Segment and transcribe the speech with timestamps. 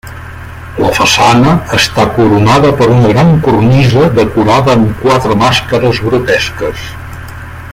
[0.83, 6.89] La façana està coronada per una gran cornisa decorada amb quatre màscares grotesques.